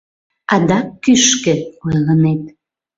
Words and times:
—Адак 0.53 0.87
кӱшкӧ!— 1.03 1.53
ойлынет. 1.85 2.43